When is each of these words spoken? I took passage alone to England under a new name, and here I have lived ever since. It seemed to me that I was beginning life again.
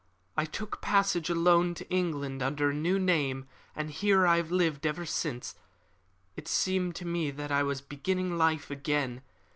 I 0.35 0.45
took 0.45 0.81
passage 0.81 1.29
alone 1.29 1.75
to 1.75 1.87
England 1.91 2.41
under 2.41 2.71
a 2.71 2.73
new 2.73 2.97
name, 2.97 3.47
and 3.75 3.91
here 3.91 4.25
I 4.25 4.37
have 4.37 4.49
lived 4.49 4.87
ever 4.87 5.05
since. 5.05 5.53
It 6.35 6.47
seemed 6.47 6.95
to 6.95 7.05
me 7.05 7.29
that 7.29 7.51
I 7.51 7.61
was 7.61 7.81
beginning 7.81 8.35
life 8.35 8.71
again. 8.71 9.21